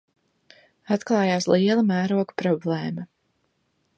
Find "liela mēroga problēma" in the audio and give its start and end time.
1.51-3.09